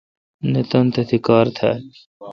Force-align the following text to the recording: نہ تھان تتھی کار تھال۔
نہ 0.51 0.61
تھان 0.69 0.85
تتھی 0.93 1.17
کار 1.27 1.45
تھال۔ 1.57 1.81